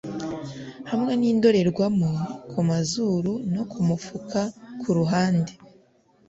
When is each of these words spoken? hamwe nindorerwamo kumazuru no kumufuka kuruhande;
hamwe 0.89 1.11
nindorerwamo 1.19 2.09
kumazuru 2.51 3.31
no 3.53 3.63
kumufuka 3.71 4.39
kuruhande; 4.81 5.53